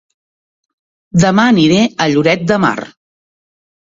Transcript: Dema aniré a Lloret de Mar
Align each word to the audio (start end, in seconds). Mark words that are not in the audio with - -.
Dema 1.25 1.45
aniré 1.51 1.77
a 1.85 2.09
Lloret 2.15 2.45
de 2.53 2.59
Mar 2.65 2.77